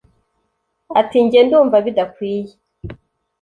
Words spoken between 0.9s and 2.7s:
Ati “Jye ndumva bidakwiye